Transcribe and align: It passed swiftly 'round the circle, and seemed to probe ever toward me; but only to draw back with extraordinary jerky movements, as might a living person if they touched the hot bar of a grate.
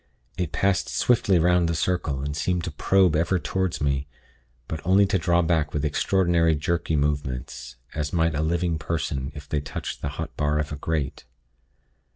It 0.35 0.51
passed 0.51 0.89
swiftly 0.89 1.37
'round 1.37 1.69
the 1.69 1.75
circle, 1.75 2.21
and 2.23 2.35
seemed 2.35 2.63
to 2.63 2.71
probe 2.71 3.15
ever 3.15 3.37
toward 3.37 3.79
me; 3.79 4.07
but 4.67 4.79
only 4.83 5.05
to 5.05 5.19
draw 5.19 5.43
back 5.43 5.75
with 5.75 5.85
extraordinary 5.85 6.55
jerky 6.55 6.95
movements, 6.95 7.75
as 7.93 8.11
might 8.11 8.33
a 8.33 8.41
living 8.41 8.79
person 8.79 9.31
if 9.35 9.47
they 9.47 9.61
touched 9.61 10.01
the 10.01 10.09
hot 10.17 10.35
bar 10.35 10.57
of 10.57 10.71
a 10.71 10.75
grate. 10.75 11.25